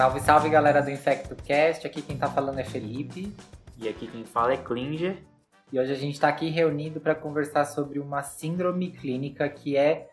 [0.00, 1.86] Salve, salve galera do InfectoCast.
[1.86, 3.36] Aqui quem tá falando é Felipe.
[3.76, 5.18] E aqui quem fala é Klinger.
[5.70, 10.08] E hoje a gente está aqui reunido para conversar sobre uma síndrome clínica que é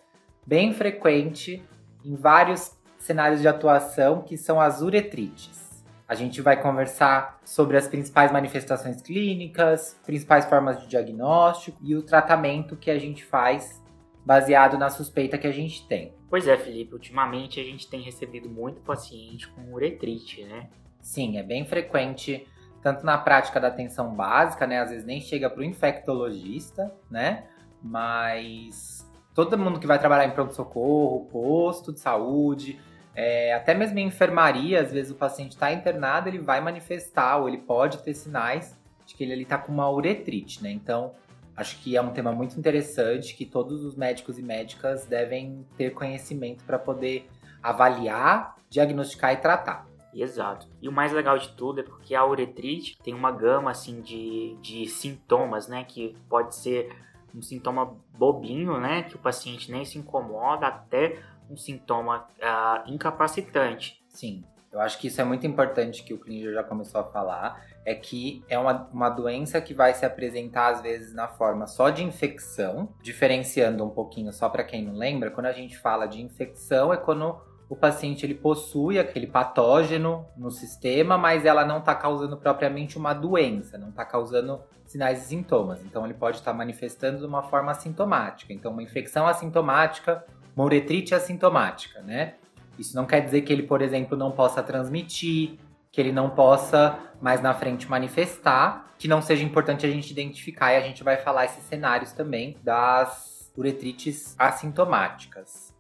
[0.46, 1.64] bem frequente
[2.04, 5.82] em vários cenários de atuação, que são as uretrites.
[6.06, 12.04] A gente vai conversar sobre as principais manifestações clínicas, principais formas de diagnóstico e o
[12.04, 13.82] tratamento que a gente faz
[14.26, 16.17] baseado na suspeita que a gente tem.
[16.30, 20.70] Pois é, Felipe, ultimamente a gente tem recebido muito paciente com uretrite, né?
[21.02, 22.46] Sim, é bem frequente,
[22.82, 24.82] tanto na prática da atenção básica, né?
[24.82, 27.46] Às vezes nem chega para o infectologista, né?
[27.82, 32.78] Mas todo mundo que vai trabalhar em pronto-socorro, posto de saúde,
[33.16, 37.48] é, até mesmo em enfermaria, às vezes o paciente está internado, ele vai manifestar ou
[37.48, 40.72] ele pode ter sinais de que ele está com uma uretrite, né?
[40.72, 41.16] Então,
[41.58, 45.90] acho que é um tema muito interessante que todos os médicos e médicas devem ter
[45.90, 47.28] conhecimento para poder
[47.62, 49.88] avaliar, diagnosticar e tratar.
[50.14, 50.68] Exato.
[50.82, 54.56] E o mais legal de tudo é porque a uretrite tem uma gama assim de,
[54.62, 55.84] de sintomas, né?
[55.84, 56.96] Que pode ser
[57.36, 59.04] um sintoma bobinho, né?
[59.04, 61.20] Que o paciente nem se incomoda, até
[61.50, 64.04] um sintoma uh, incapacitante.
[64.08, 67.64] Sim, eu acho que isso é muito importante que o Klinger já começou a falar,
[67.88, 71.90] é que é uma, uma doença que vai se apresentar às vezes na forma só
[71.90, 76.22] de infecção, diferenciando um pouquinho só para quem não lembra, quando a gente fala de
[76.22, 81.96] infecção é quando o paciente ele possui aquele patógeno no sistema, mas ela não está
[81.96, 85.82] causando propriamente uma doença, não está causando sinais e sintomas.
[85.84, 88.52] Então ele pode estar tá manifestando de uma forma assintomática.
[88.52, 90.26] Então uma infecção assintomática
[90.58, 92.34] uma uretrite assintomática, né?
[92.80, 95.60] Isso não quer dizer que ele, por exemplo, não possa transmitir,
[95.92, 100.74] que ele não possa mais na frente manifestar, que não seja importante a gente identificar
[100.74, 105.76] e a gente vai falar esses cenários também das uretrites assintomáticas.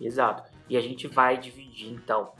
[0.00, 0.42] Exato.
[0.68, 2.32] E a gente vai dividir então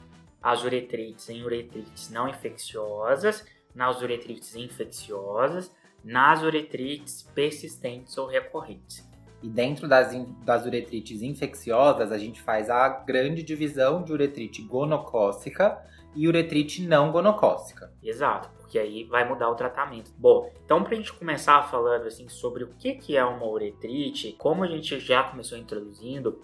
[0.43, 3.44] as uretrites em uretrites não infecciosas,
[3.75, 5.72] nas uretrites infecciosas,
[6.05, 9.09] nas uretrites persistentes ou recorrentes.
[9.43, 10.12] E dentro das,
[10.44, 15.78] das uretrites infecciosas, a gente faz a grande divisão de uretrite gonocócica
[16.15, 17.93] e uretrite não gonocócica.
[18.03, 20.12] Exato, porque aí vai mudar o tratamento.
[20.17, 24.34] Bom, então para a gente começar falando assim sobre o que, que é uma uretrite,
[24.39, 26.41] como a gente já começou introduzindo,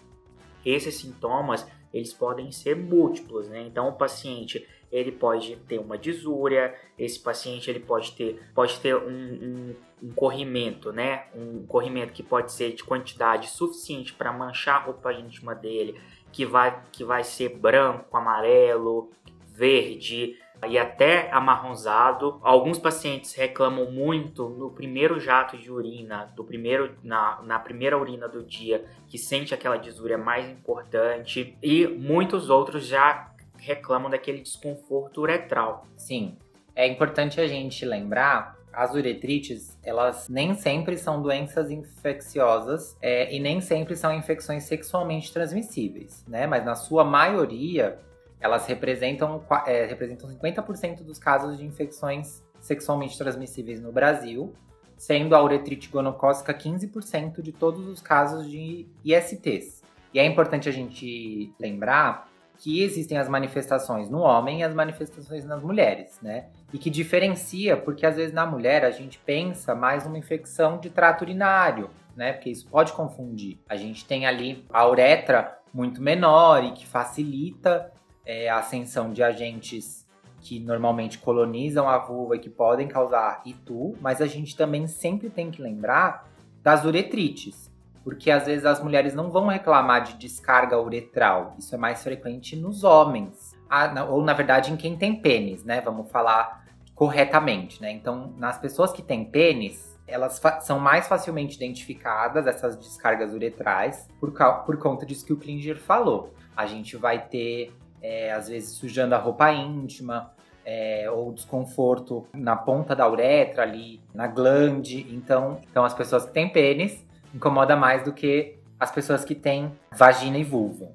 [0.65, 3.63] esses sintomas eles podem ser múltiplos, né?
[3.63, 8.95] Então o paciente ele pode ter uma disúria, esse paciente ele pode ter, pode ter
[8.97, 11.27] um, um, um corrimento, né?
[11.35, 16.01] Um corrimento que pode ser de quantidade suficiente para manchar a roupa íntima dele,
[16.33, 19.11] que vai, que vai ser branco, amarelo,
[19.59, 20.37] verde
[20.69, 22.41] e até amarronzado.
[22.43, 28.29] Alguns pacientes reclamam muito no primeiro jato de urina, do primeiro na, na primeira urina
[28.29, 35.21] do dia, que sente aquela disúria mais importante, e muitos outros já reclamam daquele desconforto
[35.21, 35.87] uretral.
[35.97, 36.37] Sim,
[36.75, 43.41] é importante a gente lembrar as uretrites, elas nem sempre são doenças infecciosas é, e
[43.41, 46.47] nem sempre são infecções sexualmente transmissíveis, né?
[46.47, 47.99] Mas na sua maioria,
[48.41, 54.53] elas representam, é, representam 50% dos casos de infecções sexualmente transmissíveis no Brasil,
[54.97, 59.83] sendo a uretrite gonocócica 15% de todos os casos de ISTs.
[60.13, 62.29] E é importante a gente lembrar
[62.59, 66.47] que existem as manifestações no homem e as manifestações nas mulheres, né?
[66.73, 70.91] E que diferencia, porque às vezes na mulher a gente pensa mais numa infecção de
[70.91, 72.33] trato urinário, né?
[72.33, 73.61] Porque isso pode confundir.
[73.69, 77.93] A gente tem ali a uretra muito menor e que facilita
[78.29, 80.07] é, a ascensão de agentes
[80.43, 85.31] que normalmente colonizam a vulva e que podem causar itu, mas a gente também sempre
[85.31, 86.29] tem que lembrar
[86.63, 87.73] das uretrites,
[88.05, 91.57] porque às vezes as mulheres não vão reclamar de descarga uretral.
[91.59, 93.57] Isso é mais frequente nos homens.
[93.69, 95.81] Ah, ou na verdade em quem tem pênis, né?
[95.81, 97.93] Vamos falar corretamente, né?
[97.93, 104.33] Então, nas pessoas que têm pênis, elas são mais facilmente identificadas, essas descargas uretrais, por,
[104.65, 106.33] por conta disso que o Klinger falou.
[106.57, 107.73] A gente vai ter,
[108.03, 110.33] é, às vezes, sujando a roupa íntima,
[110.71, 115.07] é, ou desconforto na ponta da uretra ali, na glande.
[115.15, 117.03] Então, então as pessoas que têm pênis
[117.35, 120.93] incomoda mais do que as pessoas que têm vagina e vulva.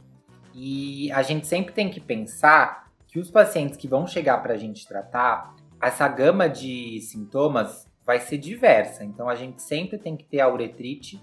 [0.53, 4.57] E a gente sempre tem que pensar que os pacientes que vão chegar para a
[4.57, 9.03] gente tratar, essa gama de sintomas vai ser diversa.
[9.03, 11.19] Então a gente sempre tem que ter a uretrite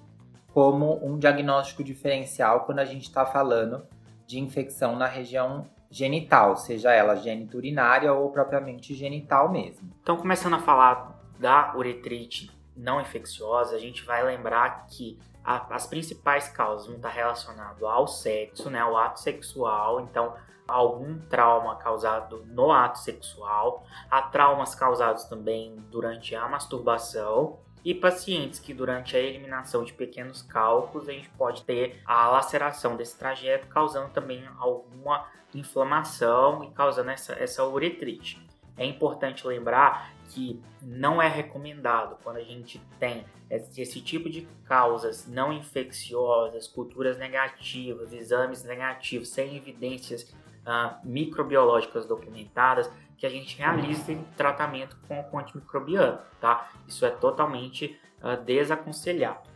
[0.53, 3.87] como um diagnóstico diferencial quando a gente está falando
[4.31, 9.91] de infecção na região genital, seja ela geniturinária ou propriamente genital mesmo.
[10.01, 15.85] Então, começando a falar da uretrite não infecciosa, a gente vai lembrar que a, as
[15.89, 20.33] principais causas vão estar relacionadas ao sexo, né, ao ato sexual, então
[20.69, 28.59] algum trauma causado no ato sexual, há traumas causados também durante a masturbação e pacientes
[28.59, 33.67] que durante a eliminação de pequenos cálculos a gente pode ter a laceração desse trajeto,
[33.69, 38.41] causando também alguma inflamação e causando essa, essa uretrite.
[38.77, 45.27] É importante lembrar que não é recomendado quando a gente tem esse tipo de causas
[45.27, 50.23] não infecciosas, culturas negativas, exames negativos, sem evidências
[50.65, 52.89] uh, microbiológicas documentadas,
[53.21, 56.71] que a gente realize tratamento com o antimicrobiano, tá?
[56.89, 59.51] Isso é totalmente uh, desaconselhado.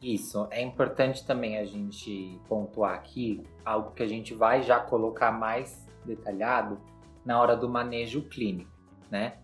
[0.00, 5.30] Isso, é importante também a gente pontuar aqui algo que a gente vai já colocar
[5.30, 6.80] mais detalhado
[7.24, 8.70] na hora do manejo clínico,
[9.10, 9.34] né?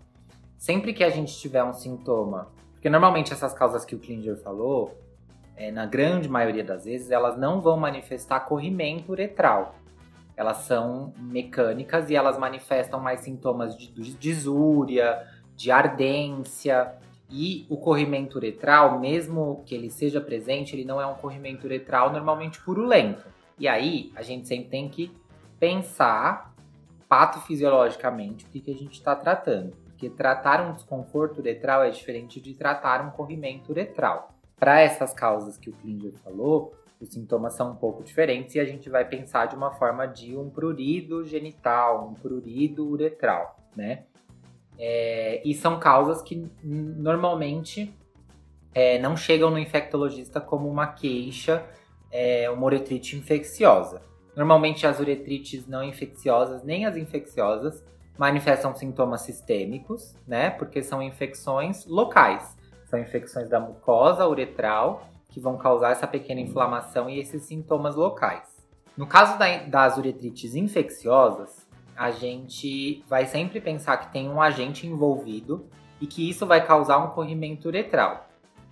[0.56, 4.98] Sempre que a gente tiver um sintoma, porque normalmente essas causas que o Klinger falou,
[5.54, 9.74] é, na grande maioria das vezes, elas não vão manifestar corrimento uretral.
[10.40, 16.94] Elas são mecânicas e elas manifestam mais sintomas de, de disúria, de ardência.
[17.28, 22.10] E o corrimento uretral, mesmo que ele seja presente, ele não é um corrimento uretral
[22.10, 23.22] normalmente purulento.
[23.58, 25.14] E aí, a gente sempre tem que
[25.58, 26.54] pensar
[27.06, 29.76] patofisiologicamente o que, que a gente está tratando.
[29.88, 34.32] Porque tratar um desconforto uretral é diferente de tratar um corrimento uretral.
[34.58, 38.64] Para essas causas que o Klinger falou, os sintomas são um pouco diferentes e a
[38.64, 44.04] gente vai pensar de uma forma de um prurido genital, um prurido uretral, né?
[44.78, 47.94] É, e são causas que normalmente
[48.74, 51.64] é, não chegam no infectologista como uma queixa,
[52.10, 54.02] é, uma uretrite infecciosa.
[54.36, 57.82] Normalmente as uretrites não infecciosas, nem as infecciosas,
[58.16, 60.50] manifestam sintomas sistêmicos, né?
[60.50, 62.56] Porque são infecções locais.
[62.86, 68.48] São infecções da mucosa uretral que vão causar essa pequena inflamação e esses sintomas locais.
[68.96, 71.66] No caso da, das uretrites infecciosas,
[71.96, 75.66] a gente vai sempre pensar que tem um agente envolvido
[76.00, 78.28] e que isso vai causar um corrimento uretral.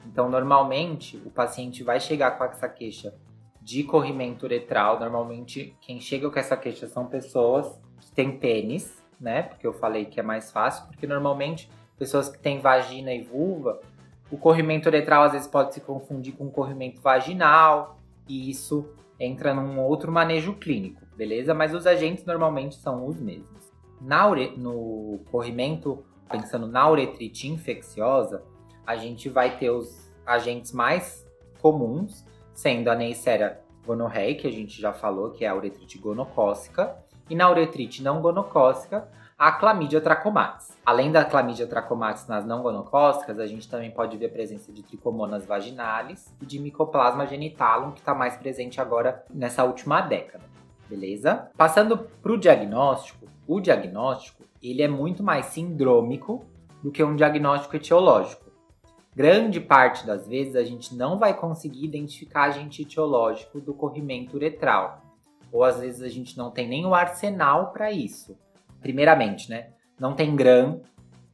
[0.06, 3.14] Então, normalmente, o paciente vai chegar com essa queixa
[3.60, 4.98] de corrimento uretral.
[4.98, 9.42] Normalmente, quem chega com essa queixa são pessoas que têm pênis, né?
[9.42, 13.80] Porque eu falei que é mais fácil, porque normalmente pessoas que têm vagina e vulva,
[14.30, 17.98] o corrimento uretral às vezes pode se confundir com corrimento vaginal,
[18.28, 18.88] e isso
[19.18, 21.54] entra num outro manejo clínico, beleza?
[21.54, 23.72] Mas os agentes normalmente são os mesmos.
[24.00, 24.54] Na ure...
[24.56, 28.42] No corrimento, pensando na uretrite infecciosa,
[28.86, 31.26] a gente vai ter os agentes mais
[31.60, 36.96] comuns, sendo a Neisseria gonorreia, que a gente já falou, que é a uretrite gonocócica,
[37.28, 39.08] e na uretrite não gonocócica,
[39.38, 40.76] a clamídia trachomatis.
[40.88, 44.82] Além da clamídia trachomatis nas não gonocócicas, a gente também pode ver a presença de
[44.82, 50.44] tricomonas vaginalis e de micoplasma genitalum, que está mais presente agora nessa última década.
[50.88, 51.50] Beleza?
[51.58, 56.46] Passando para o diagnóstico, o diagnóstico ele é muito mais sindrômico
[56.82, 58.50] do que um diagnóstico etiológico.
[59.14, 65.02] Grande parte das vezes a gente não vai conseguir identificar agente etiológico do corrimento uretral.
[65.52, 68.38] Ou às vezes a gente não tem nem o arsenal para isso.
[68.80, 69.74] Primeiramente, né?
[69.98, 70.80] Não tem GRAM,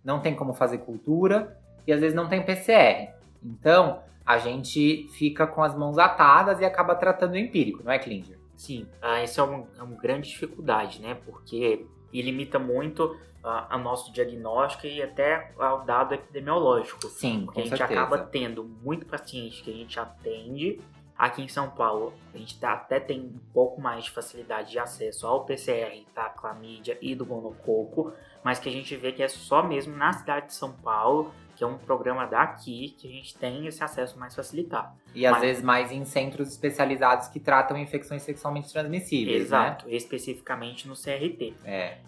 [0.05, 1.57] não tem como fazer cultura
[1.87, 3.15] e às vezes não tem PCR.
[3.43, 8.39] Então, a gente fica com as mãos atadas e acaba tratando empírico, não é, Klinger?
[8.57, 11.17] Sim, ah, essa é uma, é uma grande dificuldade, né?
[11.27, 17.07] Porque limita muito a, a nosso diagnóstico e até ao dado epidemiológico.
[17.09, 18.01] Sim, porque a gente certeza.
[18.01, 20.81] acaba tendo muito paciente que a gente atende.
[21.17, 24.81] Aqui em São Paulo, a gente tá, até tem um pouco mais de facilidade de
[24.81, 26.29] acesso ao PCR, tá?
[26.31, 28.13] Clamídia e do gonococo,
[28.45, 31.65] mas que a gente vê que é só mesmo na cidade de São Paulo, que
[31.65, 34.93] é um programa daqui, que a gente tem esse acesso mais facilitado.
[35.15, 35.41] E às mas...
[35.41, 39.39] vezes mais em centros especializados que tratam infecções sexualmente transmissíveis.
[39.39, 39.45] Né?
[39.45, 39.95] Exato, né?
[39.95, 41.55] especificamente no CRT.
[41.65, 41.99] É.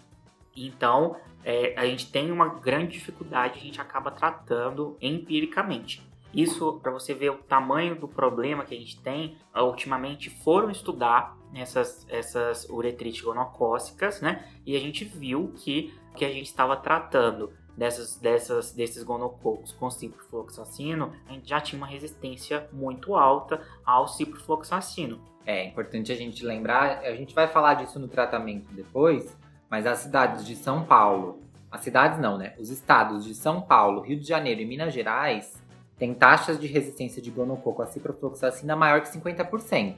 [0.55, 6.05] Então, é, a gente tem uma grande dificuldade, a gente acaba tratando empiricamente.
[6.33, 11.37] Isso, para você ver o tamanho do problema que a gente tem, ultimamente foram estudar
[11.55, 14.45] essas, essas uretrites gonocócicas, né?
[14.65, 19.89] E a gente viu que que a gente estava tratando dessas, dessas, desses gonococos com
[19.89, 25.21] ciprofloxacino, a gente já tinha uma resistência muito alta ao ciprofloxacino.
[25.45, 29.37] É importante a gente lembrar, a gente vai falar disso no tratamento depois,
[29.69, 31.39] mas as cidades de São Paulo,
[31.71, 32.53] as cidades não, né?
[32.57, 35.61] Os estados de São Paulo, Rio de Janeiro e Minas Gerais
[35.97, 39.95] têm taxas de resistência de gonococo a ciprofloxacina maior que 50%.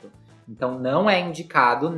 [0.49, 1.91] Então não é indicado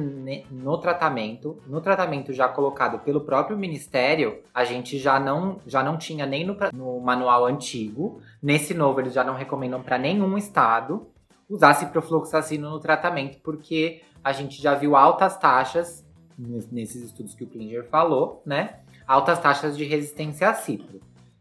[0.51, 5.97] no tratamento, no tratamento já colocado pelo próprio ministério, a gente já não, já não
[5.97, 11.07] tinha nem no, no manual antigo, nesse novo eles já não recomendam para nenhum estado
[11.47, 16.05] usar ciprofloxacino no tratamento, porque a gente já viu altas taxas
[16.37, 18.79] nesses estudos que o Klinger falou, né?
[19.07, 20.99] Altas taxas de resistência a cipro.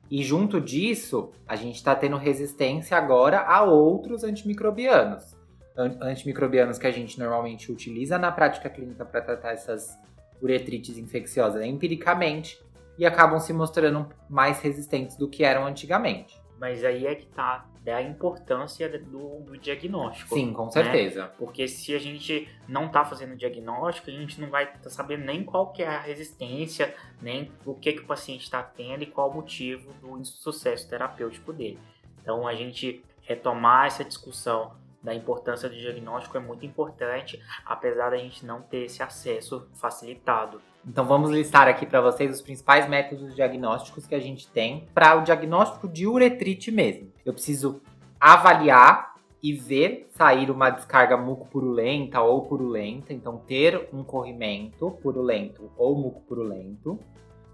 [0.09, 5.40] E junto disso, a gente está tendo resistência agora a outros antimicrobianos.
[5.77, 9.99] Antimicrobianos que a gente normalmente utiliza na prática clínica para tratar essas
[10.43, 12.61] uretrites infecciosas empiricamente
[12.99, 16.41] e acabam se mostrando mais resistentes do que eram antigamente.
[16.59, 20.35] Mas aí é que tá é a importância do, do diagnóstico.
[20.35, 21.25] Sim, com certeza.
[21.25, 21.31] Né?
[21.39, 25.43] Porque se a gente não está fazendo diagnóstico, a gente não vai tá sabendo nem
[25.43, 29.31] qual que é a resistência, nem o que, que o paciente está tendo e qual
[29.31, 31.79] o motivo do insucesso terapêutico dele.
[32.21, 38.17] Então, a gente retomar essa discussão da importância do diagnóstico é muito importante, apesar da
[38.19, 40.61] gente não ter esse acesso facilitado.
[40.87, 45.17] Então vamos listar aqui para vocês os principais métodos diagnósticos que a gente tem para
[45.17, 47.13] o diagnóstico de uretrite mesmo.
[47.25, 47.83] Eu preciso
[48.19, 55.97] avaliar e ver sair uma descarga mucopurulenta ou purulenta, então ter um corrimento purulento ou
[55.97, 56.99] mucopurulento.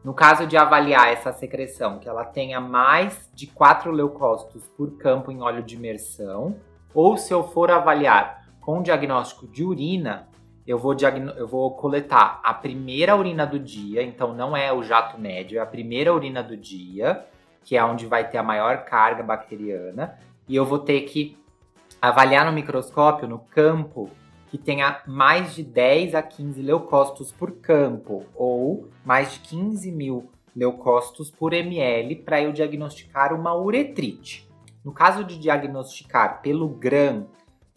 [0.02, 5.32] No caso de avaliar essa secreção, que ela tenha mais de 4 leucócitos por campo
[5.32, 6.56] em óleo de imersão,
[6.96, 10.28] ou se eu for avaliar com diagnóstico de urina,
[10.66, 10.96] eu vou,
[11.36, 15.60] eu vou coletar a primeira urina do dia, então não é o jato médio, é
[15.60, 17.26] a primeira urina do dia,
[17.62, 21.36] que é onde vai ter a maior carga bacteriana, e eu vou ter que
[22.00, 24.08] avaliar no microscópio, no campo,
[24.48, 30.30] que tenha mais de 10 a 15 leucócitos por campo, ou mais de 15 mil
[30.56, 34.45] leucócitos por ml, para eu diagnosticar uma uretrite.
[34.86, 37.26] No caso de diagnosticar pelo GRAM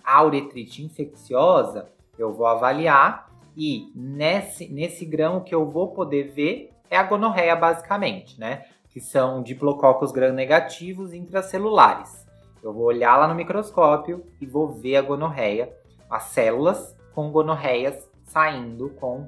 [0.03, 1.89] a uretrite infecciosa,
[2.19, 7.01] eu vou avaliar e nesse, nesse grão o que eu vou poder ver é a
[7.01, 8.67] gonorreia basicamente, né?
[8.91, 12.27] Que são diplococos gram negativos intracelulares.
[12.61, 15.75] Eu vou olhar lá no microscópio e vou ver a gonorreia,
[16.07, 19.27] as células com gonorreias saindo com,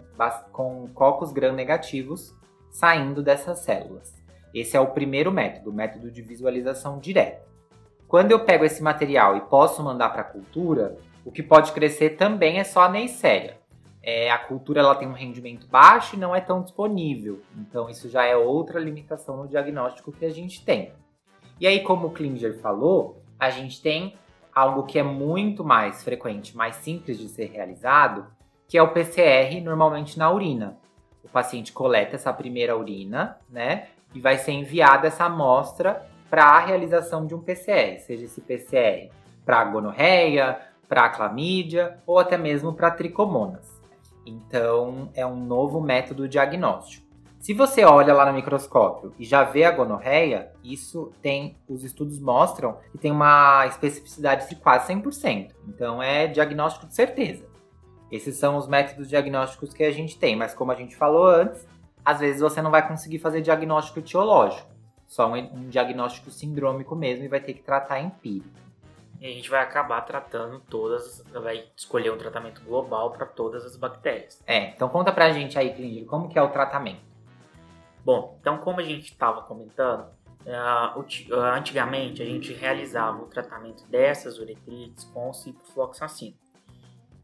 [0.52, 2.32] com cocos gram negativos
[2.70, 4.14] saindo dessas células.
[4.54, 7.50] Esse é o primeiro método, o método de visualização direta.
[8.12, 12.18] Quando eu pego esse material e posso mandar para a cultura, o que pode crescer
[12.18, 13.58] também é só a Neisseria.
[14.04, 17.42] É, a cultura ela tem um rendimento baixo e não é tão disponível.
[17.58, 20.92] Então, isso já é outra limitação no diagnóstico que a gente tem.
[21.58, 24.16] E aí, como o Klinger falou, a gente tem
[24.54, 28.28] algo que é muito mais frequente, mais simples de ser realizado,
[28.68, 30.78] que é o PCR, normalmente na urina.
[31.24, 33.88] O paciente coleta essa primeira urina, né?
[34.14, 39.12] E vai ser enviada essa amostra para a realização de um PCR, seja esse PCR
[39.46, 43.82] para gonorreia, para clamídia ou até mesmo para tricomonas.
[44.26, 47.06] Então, é um novo método diagnóstico.
[47.38, 52.18] Se você olha lá no microscópio e já vê a gonorreia, isso tem, os estudos
[52.18, 55.52] mostram que tem uma especificidade de quase 100%.
[55.68, 57.46] Então, é diagnóstico de certeza.
[58.10, 61.68] Esses são os métodos diagnósticos que a gente tem, mas como a gente falou antes,
[62.06, 64.72] às vezes você não vai conseguir fazer diagnóstico etiológico
[65.12, 68.48] só um, um diagnóstico sindrômico mesmo e vai ter que tratar empírico.
[69.20, 73.76] E a gente vai acabar tratando todas, vai escolher um tratamento global para todas as
[73.76, 74.42] bactérias.
[74.48, 77.02] É, então conta pra gente aí, Klinger, como que é o tratamento?
[78.06, 80.08] Bom, então como a gente estava comentando,
[80.46, 86.38] uh, antigamente a gente realizava o tratamento dessas uretrites com ciprofloxacino.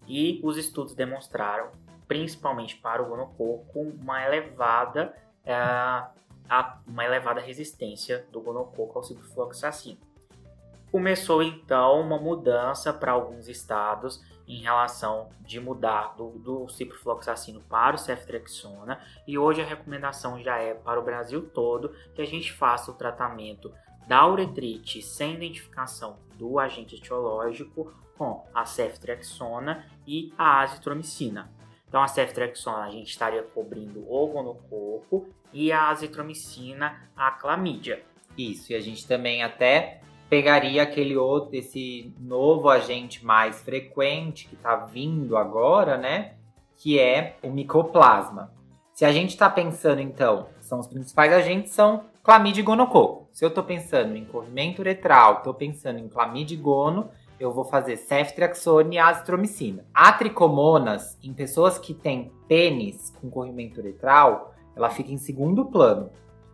[0.06, 1.70] E os estudos demonstraram,
[2.06, 5.15] principalmente para o gonococo, uma elevada
[5.46, 6.17] uh,
[6.50, 10.00] a uma elevada resistência do gonococo ao ciprofloxacino.
[10.92, 17.96] Começou então uma mudança para alguns estados em relação de mudar do, do ciprofloxacino para
[17.96, 22.54] o ceftriaxona e hoje a recomendação já é para o Brasil todo que a gente
[22.54, 23.74] faça o tratamento
[24.08, 31.51] da uretrite sem identificação do agente etiológico com a ceftriaxona e a azitromicina.
[31.88, 38.03] Então a ceftriaxona a gente estaria cobrindo o gonococo e a azitromicina a clamídia.
[38.38, 44.56] Isso, e a gente também até pegaria aquele outro, esse novo agente mais frequente que
[44.56, 46.34] está vindo agora, né?
[46.75, 48.51] Que é o micoplasma.
[48.94, 53.27] Se a gente está pensando, então, são os principais agentes, são clamídia e gonococo.
[53.32, 57.63] Se eu estou pensando em corrimento uretral, estou pensando em clamídia e gono, eu vou
[57.63, 59.86] fazer ceftriaxone e azitromicina.
[59.94, 66.10] A tricomonas, em pessoas que têm pênis com corrimento uretral, ela fica em segundo plano.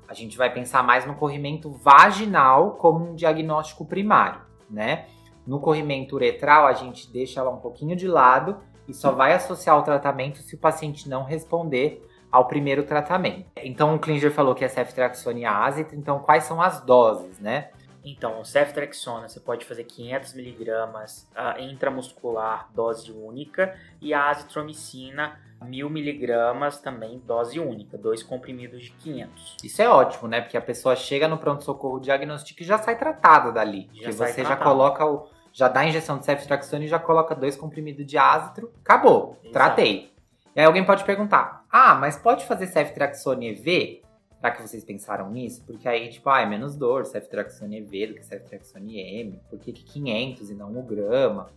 [0.08, 5.08] A gente vai pensar mais no corrimento vaginal como um diagnóstico primário, né?
[5.46, 9.78] No corrimento uretral, a gente deixa ela um pouquinho de lado e só vai associar
[9.78, 13.46] o tratamento se o paciente não responder ao primeiro tratamento.
[13.58, 17.70] Então, o Klinger falou que é ceftriaxone e azitra, então quais são as doses, né?
[18.03, 26.81] Então, o ceftriaxona você pode fazer 500mg uh, intramuscular, dose única, e a azitromicina 1000mg
[26.81, 29.57] também, dose única, dois comprimidos de 500.
[29.63, 30.41] Isso é ótimo, né?
[30.41, 33.89] Porque a pessoa chega no pronto-socorro diagnóstico e já sai tratada dali.
[33.93, 34.50] Já você tratada.
[34.50, 35.27] já coloca o.
[35.51, 38.74] Já dá a injeção de ceftriaxona e já coloca dois comprimidos de ácitro.
[38.83, 39.38] Acabou.
[39.43, 39.53] Exato.
[39.53, 40.12] Tratei.
[40.55, 44.03] E aí alguém pode perguntar: ah, mas pode fazer ceftriaxone EV?
[44.44, 45.64] Será que vocês pensaram nisso?
[45.66, 49.40] Porque aí, tipo, ah, é menos dor, ceftriaxone EV do que ceftriaxone M.
[49.50, 51.50] Por que 500 e não 1 grama?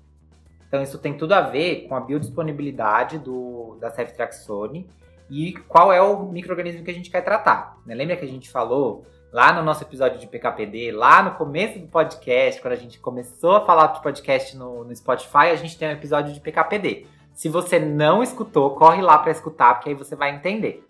[0.69, 4.89] Então isso tem tudo a ver com a biodisponibilidade do, da ceftriaxone
[5.29, 7.77] e qual é o microorganismo que a gente quer tratar.
[7.85, 7.93] Né?
[7.93, 11.89] Lembra que a gente falou lá no nosso episódio de PKPD, lá no começo do
[11.89, 15.89] podcast, quando a gente começou a falar de podcast no, no Spotify, a gente tem
[15.89, 17.09] um episódio de PKPD.
[17.35, 20.86] Se você não escutou, corre lá para escutar, porque aí você vai entender.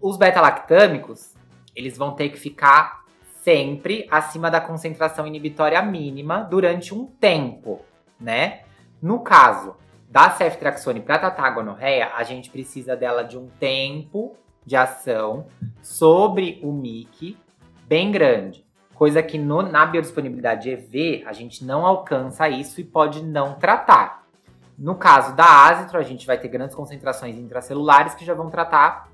[0.00, 1.34] Os beta-lactâmicos,
[1.76, 3.04] eles vão ter que ficar
[3.42, 7.84] sempre acima da concentração inibitória mínima durante um tempo
[8.20, 8.60] né?
[9.00, 9.74] No caso
[10.08, 11.54] da ceftriaxone para tratar
[12.14, 15.46] a gente precisa dela de um tempo de ação
[15.80, 17.38] sobre o MIC
[17.86, 18.66] bem grande.
[18.94, 24.26] Coisa que no, na biodisponibilidade EV a gente não alcança isso e pode não tratar.
[24.76, 29.09] No caso da azitro, a gente vai ter grandes concentrações intracelulares que já vão tratar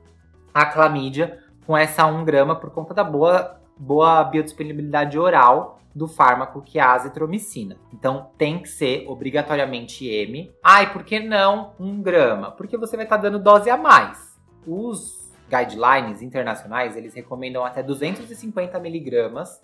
[0.56, 6.62] a clamídia com essa 1 grama por conta da boa, boa biodisponibilidade oral do fármaco
[6.62, 7.76] que é a azitromicina.
[7.92, 10.50] Então tem que ser obrigatoriamente M.
[10.64, 12.50] Ai, por que não 1 grama?
[12.52, 14.40] Porque você vai estar tá dando dose a mais.
[14.66, 19.60] Os guidelines internacionais, eles recomendam até 250 miligramas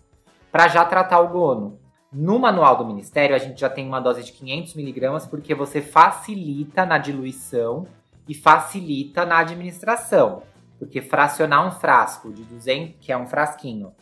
[0.50, 1.80] para já tratar o gono.
[2.12, 5.80] No manual do Ministério, a gente já tem uma dose de 500 miligramas porque você
[5.80, 7.86] facilita na diluição
[8.28, 10.42] e facilita na administração.
[10.82, 13.94] Porque fracionar um frasco de 200, que é um frasquinho,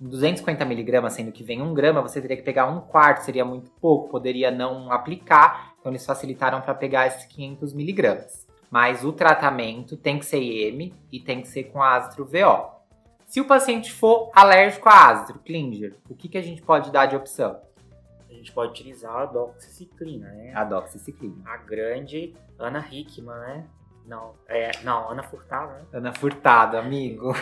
[0.00, 3.70] 250 miligramas, sendo que vem um grama, você teria que pegar um quarto, seria muito
[3.72, 5.74] pouco, poderia não aplicar.
[5.78, 8.46] Então eles facilitaram para pegar esses 500 miligramas.
[8.70, 12.80] Mas o tratamento tem que ser IM e tem que ser com ácido VO.
[13.26, 17.04] Se o paciente for alérgico a ácido, Klinger, o que, que a gente pode dar
[17.04, 17.60] de opção?
[18.30, 20.54] A gente pode utilizar a doxiciclina, né?
[20.54, 21.42] A doxiciclina.
[21.44, 23.66] A grande Ana Hickman, né?
[24.06, 25.84] Não, é, não, Ana Furtado, né?
[25.92, 27.34] Ana Furtado, amigo.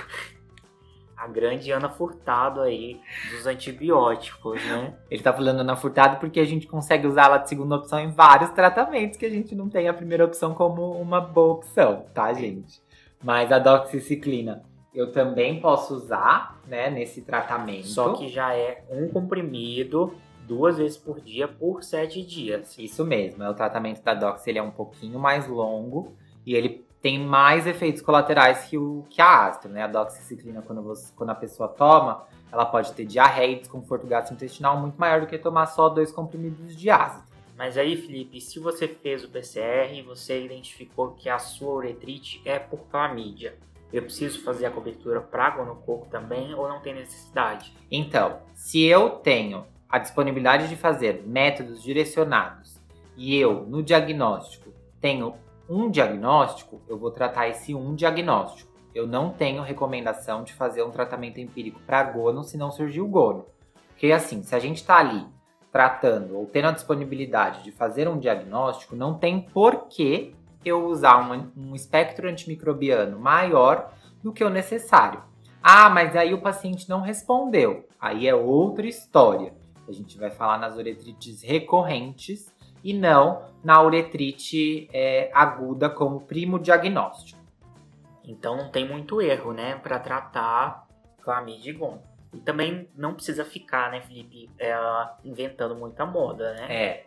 [1.21, 2.99] a grande Ana Furtado aí
[3.31, 4.95] dos antibióticos, né?
[5.11, 8.51] Ele tá falando Ana Furtado porque a gente consegue usá-la de segunda opção em vários
[8.51, 12.83] tratamentos que a gente não tem a primeira opção como uma boa opção, tá, gente?
[13.23, 14.63] Mas a doxiciclina
[14.95, 17.87] eu também posso usar, né, nesse tratamento.
[17.87, 20.15] Só que já é um comprimido
[20.47, 22.79] duas vezes por dia por sete dias.
[22.79, 26.17] Isso mesmo, é o tratamento da dox, ele é um pouquinho mais longo
[26.51, 29.85] e ele tem mais efeitos colaterais que, o, que a astro, né?
[29.85, 34.77] A doxiciclina, quando, você, quando a pessoa toma, ela pode ter diarreia e desconforto gastrointestinal
[34.77, 37.23] muito maior do que tomar só dois comprimidos de ácido.
[37.57, 42.43] Mas aí, Felipe, se você fez o PCR e você identificou que a sua uretrite
[42.45, 43.55] é por clamídia,
[43.93, 47.73] eu preciso fazer a cobertura para gonococo também ou não tem necessidade?
[47.89, 52.81] Então, se eu tenho a disponibilidade de fazer métodos direcionados
[53.17, 55.35] e eu, no diagnóstico, tenho
[55.71, 58.69] um diagnóstico, eu vou tratar esse um diagnóstico.
[58.93, 63.47] Eu não tenho recomendação de fazer um tratamento empírico para gono se não surgiu gono.
[63.91, 65.25] Porque assim, se a gente está ali
[65.71, 71.21] tratando ou tendo a disponibilidade de fazer um diagnóstico, não tem por que eu usar
[71.57, 75.23] um espectro antimicrobiano maior do que o necessário.
[75.63, 77.87] Ah, mas aí o paciente não respondeu.
[78.01, 79.55] Aí é outra história.
[79.87, 82.50] A gente vai falar nas uretrites recorrentes
[82.83, 87.41] e não na uretrite é, aguda como primo diagnóstico.
[88.25, 90.87] Então não tem muito erro, né, para tratar
[91.23, 91.79] clamídia e.
[92.33, 94.73] E também não precisa ficar, né, Felipe, é,
[95.25, 96.67] inventando muita moda, né?
[96.69, 97.07] É.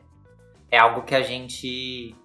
[0.70, 2.16] É algo que a gente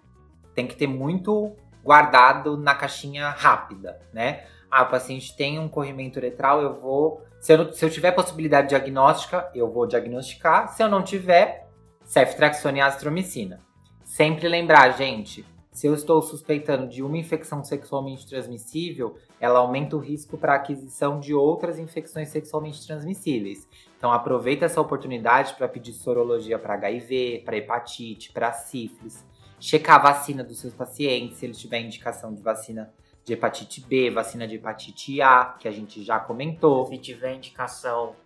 [0.55, 4.47] tem que ter muito guardado na caixinha rápida, né?
[4.71, 7.23] Ah, o paciente tem um corrimento uretral, eu vou.
[7.41, 10.69] Se eu, se eu tiver possibilidade diagnóstica, eu vou diagnosticar.
[10.69, 11.68] Se eu não tiver,
[12.09, 13.61] ceftriaxona e azitromicina.
[14.03, 20.01] Sempre lembrar, gente, se eu estou suspeitando de uma infecção sexualmente transmissível, ela aumenta o
[20.01, 23.69] risco para a aquisição de outras infecções sexualmente transmissíveis.
[23.99, 29.23] Então aproveita essa oportunidade para pedir sorologia para HIV, para hepatite, para sífilis,
[29.61, 32.91] checar a vacina dos seus pacientes, se eles tiverem indicação de vacina
[33.23, 36.87] de hepatite B, vacina de hepatite A, que a gente já comentou.
[36.87, 38.17] Se tiver indicação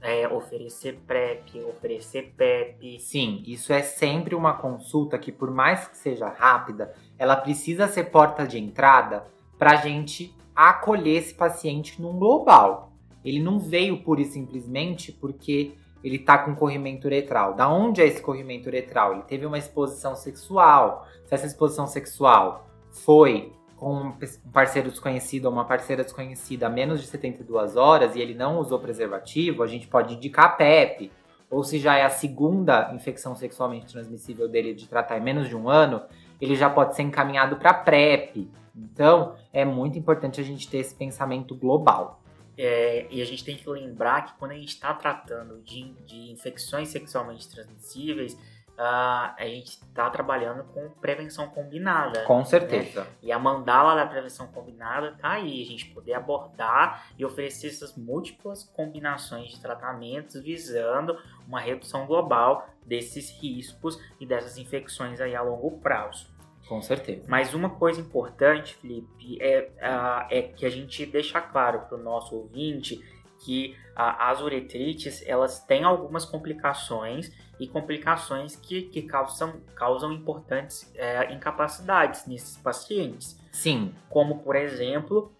[0.00, 2.98] é, oferecer PrEP, oferecer PEP.
[3.00, 8.04] Sim, isso é sempre uma consulta que, por mais que seja rápida, ela precisa ser
[8.04, 9.26] porta de entrada
[9.58, 12.88] para a gente acolher esse paciente num global.
[13.22, 17.54] ele não veio pura e simplesmente porque ele tá com corrimento uretral.
[17.54, 19.12] Da onde é esse corrimento uretral?
[19.12, 21.06] Ele teve uma exposição sexual.
[21.26, 24.12] Se essa exposição sexual foi com um
[24.52, 28.78] parceiro desconhecido ou uma parceira desconhecida a menos de 72 horas e ele não usou
[28.78, 31.10] preservativo, a gente pode indicar PEP.
[31.48, 35.56] Ou se já é a segunda infecção sexualmente transmissível dele de tratar em menos de
[35.56, 36.02] um ano,
[36.38, 38.50] ele já pode ser encaminhado para PrEP.
[38.76, 42.22] Então, é muito importante a gente ter esse pensamento global.
[42.58, 46.30] É, e a gente tem que lembrar que quando a gente está tratando de, de
[46.30, 48.36] infecções sexualmente transmissíveis,
[48.80, 52.24] uh, a gente está trabalhando com prevenção combinada.
[52.24, 53.04] Com certeza.
[53.04, 53.10] Né?
[53.22, 57.94] E a mandala da prevenção combinada tá aí, a gente poder abordar e oferecer essas
[57.96, 65.42] múltiplas combinações de tratamentos visando uma redução global desses riscos e dessas infecções aí a
[65.42, 66.30] longo prazo.
[66.66, 67.24] Com certeza.
[67.28, 72.02] Mas uma coisa importante, Felipe, é, uh, é que a gente deixa claro para o
[72.02, 73.00] nosso ouvinte
[73.40, 80.90] que uh, as uretrites elas têm algumas complicações e complicações que, que causam, causam importantes
[80.94, 83.38] é, incapacidades nesses pacientes.
[83.52, 83.92] Sim.
[84.08, 85.30] Como, por exemplo,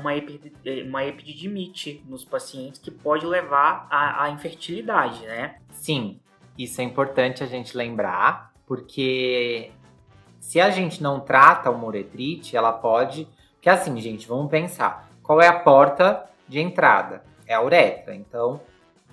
[0.00, 0.14] uma,
[0.86, 5.58] uma epididimite nos pacientes que pode levar à, à infertilidade, né?
[5.70, 6.18] Sim,
[6.56, 9.70] isso é importante a gente lembrar, porque
[10.40, 13.28] se a gente não trata uma uretrite, ela pode.
[13.54, 17.22] Porque assim, gente, vamos pensar: qual é a porta de entrada?
[17.46, 18.14] É a uretra.
[18.14, 18.60] Então,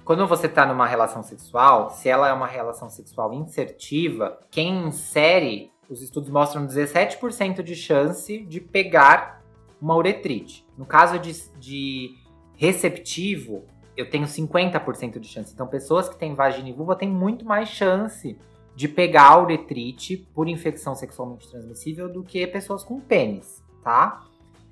[0.04, 5.72] quando você está numa relação sexual, se ela é uma relação sexual insertiva, quem insere,
[5.89, 9.41] os estudos mostram 17% de chance de pegar
[9.82, 10.65] uma uretrite.
[10.78, 12.15] No caso de, de
[12.56, 13.65] receptivo,
[13.96, 15.54] eu tenho 50% de chance.
[15.54, 18.38] Então, pessoas que têm vagina e vulva têm muito mais chance
[18.76, 24.26] de pegar a uretrite por infecção sexualmente transmissível do que pessoas com pênis, tá?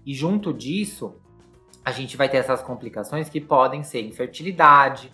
[0.06, 1.21] E junto disso,
[1.84, 5.12] a gente vai ter essas complicações que podem ser infertilidade,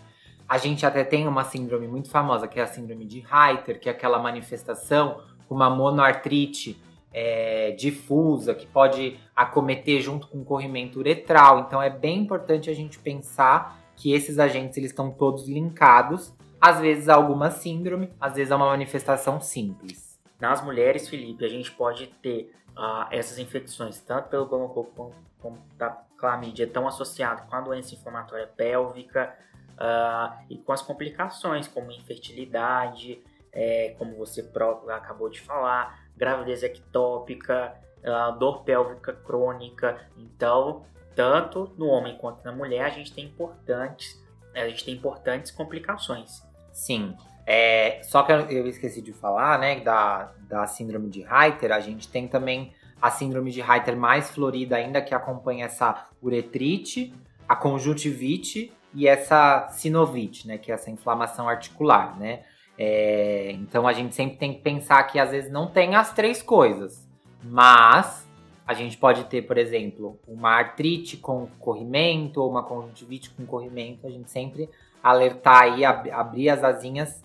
[0.48, 3.90] a gente até tem uma síndrome muito famosa, que é a síndrome de Reiter, que
[3.90, 6.82] é aquela manifestação com uma monoartrite
[7.14, 11.62] é, difusa, que pode acometer junto com corrimento uretral.
[11.62, 16.34] Então é bem importante a gente pensar que esses agentes eles estão todos linkados.
[16.62, 20.18] Às vezes alguma síndrome, às vezes é uma manifestação simples.
[20.40, 25.58] Nas mulheres, Felipe, a gente pode ter uh, essas infecções, tanto pelo gonococo como, como
[25.78, 29.36] da clamídia, tão associado com a doença inflamatória pélvica,
[29.78, 36.64] uh, e com as complicações, como infertilidade, é, como você próprio acabou de falar, gravidez
[36.64, 40.00] ectópica, uh, dor pélvica crônica.
[40.18, 44.22] Então, tanto no homem quanto na mulher, a gente tem importantes,
[44.54, 46.44] a gente tem importantes complicações.
[46.72, 47.16] Sim.
[47.46, 52.10] É, só que eu esqueci de falar, né, da, da síndrome de Reiter, a gente
[52.10, 57.14] tem também a síndrome de Reiter mais florida ainda, que acompanha essa uretrite,
[57.48, 62.44] a conjuntivite e essa sinovite, né, que é essa inflamação articular, né?
[62.78, 66.44] É, então a gente sempre tem que pensar que às vezes não tem as três
[66.44, 67.08] coisas,
[67.44, 68.28] mas
[68.68, 74.06] a gente pode ter, por exemplo, uma artrite com corrimento ou uma conjuntivite com corrimento.
[74.06, 74.70] A gente sempre
[75.02, 77.24] alertar aí, ab abrir as asinhas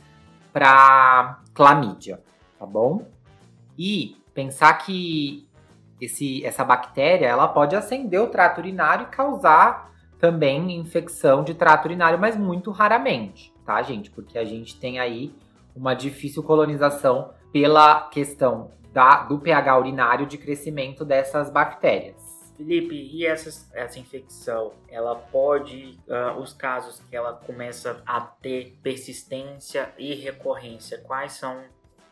[0.53, 2.23] para clamídia,
[2.59, 3.07] tá bom?
[3.77, 5.49] E pensar que
[6.05, 11.87] esse, essa bactéria ela pode acender o trato urinário e causar também infecção de trato
[11.87, 14.11] urinário, mas muito raramente, tá, gente?
[14.11, 15.35] Porque a gente tem aí
[15.75, 22.33] uma difícil colonização pela questão da, do pH urinário de crescimento dessas bactérias.
[22.57, 28.79] Felipe, e essa, essa infecção, ela pode, uh, os casos que ela começa a ter
[28.83, 31.65] persistência e recorrência, quais são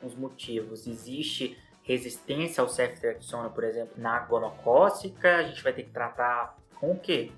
[0.03, 0.87] os motivos?
[0.87, 5.37] Existe resistência ao ceftriaxona, por exemplo, na gonocócica?
[5.37, 7.33] A gente vai ter que tratar com o quê?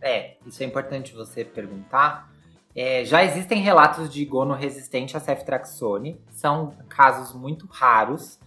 [0.00, 2.30] É, isso é importante você perguntar.
[2.74, 8.38] É, já existem relatos de gono resistente a ceftraxone, são casos muito raros.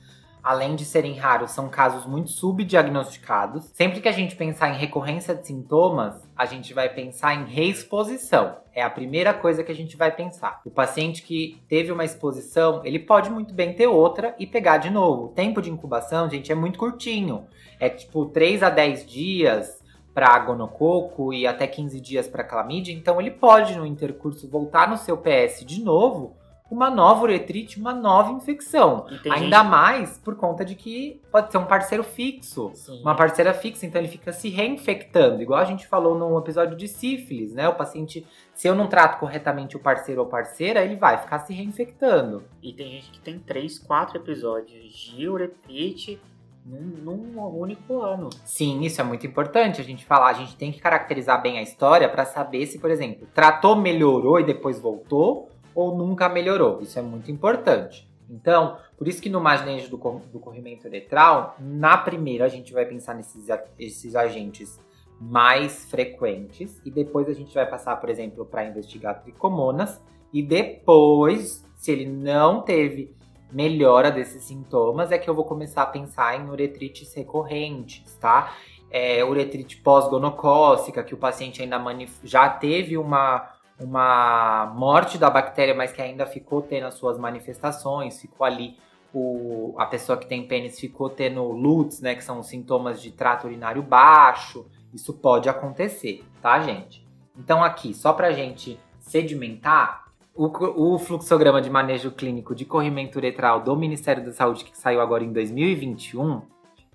[0.43, 3.69] Além de serem raros, são casos muito subdiagnosticados.
[3.73, 8.58] Sempre que a gente pensar em recorrência de sintomas, a gente vai pensar em reexposição.
[8.73, 10.60] É a primeira coisa que a gente vai pensar.
[10.65, 14.89] O paciente que teve uma exposição, ele pode muito bem ter outra e pegar de
[14.89, 15.25] novo.
[15.25, 17.45] O tempo de incubação, gente, é muito curtinho.
[17.80, 19.82] É tipo 3 a 10 dias
[20.13, 24.97] para gonococo e até 15 dias para clamídia, então ele pode no intercurso voltar no
[24.97, 26.36] seu PS de novo,
[26.71, 29.05] uma nova uretrite, uma nova infecção.
[29.29, 29.69] Ainda gente...
[29.69, 33.01] mais por conta de que pode ser um parceiro fixo, Sim.
[33.01, 36.88] uma parceira fixa, então ele fica se reinfectando, igual a gente falou no episódio de
[36.88, 37.67] sífilis, né?
[37.67, 41.53] O paciente, se eu não trato corretamente o parceiro ou parceira, ele vai ficar se
[41.53, 42.43] reinfectando.
[42.63, 46.21] E tem gente que tem três, quatro episódios de uretrite
[46.65, 48.29] num, num único ano.
[48.45, 50.29] Sim, isso é muito importante a gente falar.
[50.29, 54.39] A gente tem que caracterizar bem a história para saber se, por exemplo, tratou, melhorou
[54.39, 56.81] e depois voltou ou nunca melhorou.
[56.81, 58.10] Isso é muito importante.
[58.29, 59.97] Então, por isso que no manejo do,
[60.31, 64.79] do corrimento uretral, na primeira a gente vai pensar nesses esses agentes
[65.19, 70.01] mais frequentes e depois a gente vai passar, por exemplo, para investigar tricomonas
[70.34, 73.13] e depois, se ele não teve
[73.51, 78.55] melhora desses sintomas, é que eu vou começar a pensar em uretrites recorrentes, tá?
[78.89, 81.81] É, uretrite pós-gonocócica, que o paciente ainda
[82.23, 83.47] já teve uma,
[83.84, 88.78] uma morte da bactéria, mas que ainda ficou tendo as suas manifestações, ficou ali
[89.13, 93.48] o, a pessoa que tem pênis ficou tendo LUTs, né, que são sintomas de trato
[93.48, 94.65] urinário baixo.
[94.94, 97.06] Isso pode acontecer, tá, gente?
[97.38, 100.02] Então aqui, só pra gente sedimentar,
[100.34, 100.46] o,
[100.94, 105.24] o, fluxograma de manejo clínico de corrimento uretral do Ministério da Saúde, que saiu agora
[105.24, 106.41] em 2021,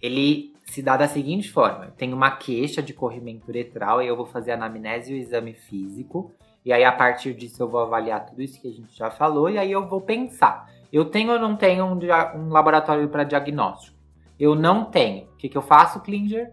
[0.01, 4.27] ele se dá da seguinte forma: tem uma queixa de corrimento uretral, e eu vou
[4.27, 6.33] fazer anamnese e o exame físico.
[6.67, 9.49] E aí, a partir disso, eu vou avaliar tudo isso que a gente já falou,
[9.49, 11.97] e aí eu vou pensar: eu tenho ou não tenho um,
[12.35, 13.97] um laboratório para diagnóstico?
[14.37, 15.27] Eu não tenho.
[15.27, 16.53] O que, que eu faço, Klinger?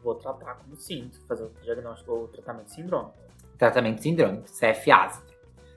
[0.00, 3.14] Vou tratar como sinto, fazer o diagnóstico ou tratamento sindrômico.
[3.58, 5.26] Tratamento sindrômico, CF ácido.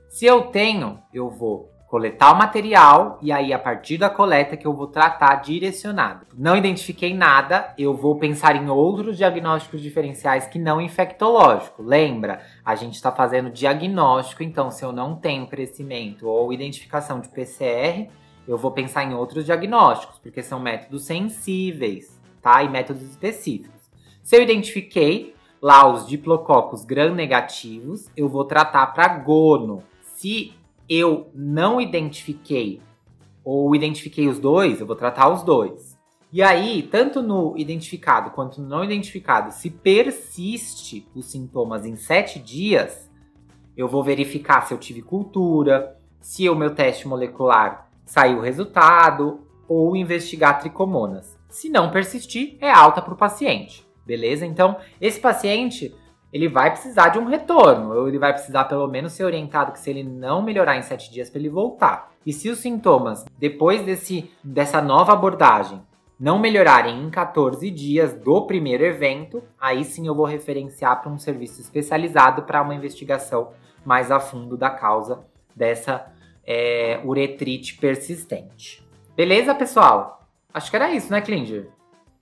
[0.07, 4.67] Se eu tenho, eu vou coletar o material e aí a partir da coleta que
[4.67, 6.27] eu vou tratar direcionado.
[6.37, 11.81] Não identifiquei nada, eu vou pensar em outros diagnósticos diferenciais que não infectológico.
[11.81, 12.41] Lembra?
[12.63, 18.07] A gente está fazendo diagnóstico, então se eu não tenho crescimento ou identificação de PCR,
[18.47, 22.61] eu vou pensar em outros diagnósticos, porque são métodos sensíveis, tá?
[22.61, 23.89] E métodos específicos.
[24.21, 30.53] Se eu identifiquei lá os diplococos gram-negativos, eu vou tratar para gono se
[30.89, 32.81] eu não identifiquei
[33.43, 35.97] ou identifiquei os dois, eu vou tratar os dois.
[36.31, 42.37] E aí, tanto no identificado quanto no não identificado, se persiste os sintomas em sete
[42.37, 43.09] dias,
[43.75, 49.39] eu vou verificar se eu tive cultura, se o meu teste molecular saiu o resultado,
[49.67, 51.37] ou investigar tricomonas.
[51.47, 54.45] Se não persistir, é alta para o paciente, beleza?
[54.45, 55.95] Então, esse paciente
[56.31, 59.79] ele vai precisar de um retorno, ou ele vai precisar pelo menos ser orientado que
[59.79, 62.11] se ele não melhorar em 7 dias para ele voltar.
[62.25, 65.81] E se os sintomas, depois desse, dessa nova abordagem,
[66.19, 71.17] não melhorarem em 14 dias do primeiro evento, aí sim eu vou referenciar para um
[71.17, 73.51] serviço especializado para uma investigação
[73.85, 76.11] mais a fundo da causa dessa
[76.45, 78.85] é, uretrite persistente.
[79.15, 80.27] Beleza, pessoal?
[80.53, 81.69] Acho que era isso, né, Klinger?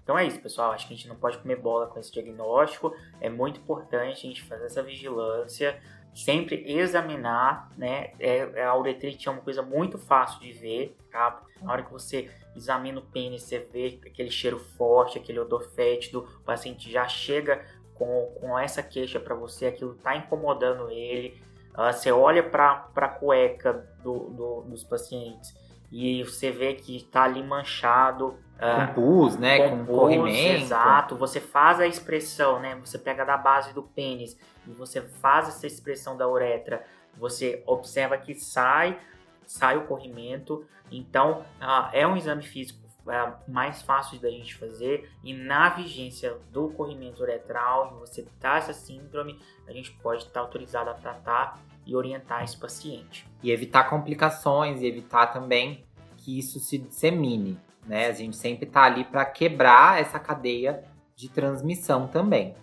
[0.08, 0.72] Então é isso, pessoal.
[0.72, 2.96] Acho que a gente não pode comer bola com esse diagnóstico.
[3.20, 5.78] É muito importante a gente fazer essa vigilância,
[6.16, 8.14] sempre examinar, né?
[8.18, 11.44] É, a uretrite é uma coisa muito fácil de ver, tá?
[11.62, 16.26] Na hora que você examina o pênis, você vê aquele cheiro forte, aquele odor fétido,
[16.40, 21.38] o paciente já chega com, com essa queixa para você, aquilo tá incomodando ele.
[21.78, 25.54] Uh, você olha para a cueca do, do, dos pacientes
[25.92, 29.70] e você vê que está ali manchado, com pus, né?
[29.70, 30.64] Com, com corrimento.
[30.64, 31.16] Exato.
[31.16, 32.76] Você faz a expressão, né?
[32.84, 36.84] Você pega da base do pênis e você faz essa expressão da uretra.
[37.18, 39.00] Você observa que sai,
[39.46, 40.66] sai o corrimento.
[40.92, 45.10] Então, uh, é um exame físico uh, mais fácil da gente fazer.
[45.24, 50.40] E na vigência do corrimento uretral, você tá essa síndrome, a gente pode estar tá
[50.40, 53.26] autorizado a tratar e orientar esse paciente.
[53.42, 55.86] E evitar complicações e evitar também
[56.18, 58.08] que isso se dissemine né?
[58.08, 60.84] A gente sempre tá ali para quebrar essa cadeia
[61.16, 62.54] de transmissão também.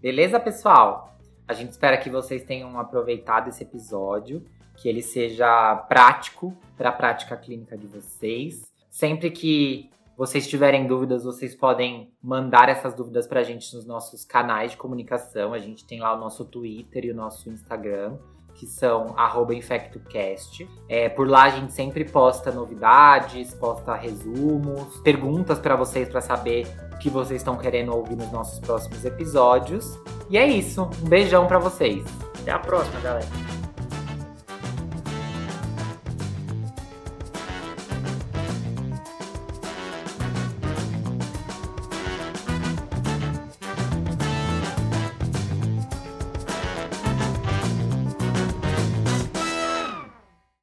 [0.00, 1.16] Beleza, pessoal?
[1.46, 4.44] A gente espera que vocês tenham aproveitado esse episódio,
[4.76, 8.70] que ele seja prático para a prática clínica de vocês.
[8.90, 14.24] Sempre que vocês tiverem dúvidas, vocês podem mandar essas dúvidas para a gente nos nossos
[14.24, 15.52] canais de comunicação.
[15.52, 18.18] A gente tem lá o nosso Twitter e o nosso Instagram
[18.58, 19.14] que são
[19.52, 20.68] InfectoCast.
[20.88, 26.66] É, por lá a gente sempre posta novidades, posta resumos, perguntas para vocês para saber
[26.92, 29.98] o que vocês estão querendo ouvir nos nossos próximos episódios.
[30.28, 30.90] E é isso.
[31.04, 32.04] Um beijão para vocês.
[32.40, 33.67] Até a próxima, galera.